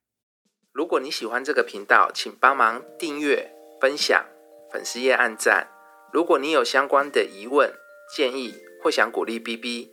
[0.71, 3.51] 如果你喜欢这个频道，请帮忙订阅、
[3.81, 4.25] 分享。
[4.69, 5.69] 粉丝页按赞，
[6.11, 7.71] 如果你有相关的疑问、
[8.13, 8.53] 建议
[8.87, 9.91] 不想鼓励 B B，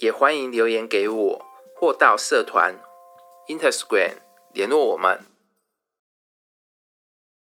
[0.00, 2.78] 也欢迎留言给我，或到社团
[3.48, 4.16] Intersquare
[4.52, 5.18] 联络我们。